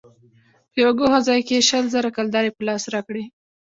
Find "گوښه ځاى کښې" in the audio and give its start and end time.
0.99-1.55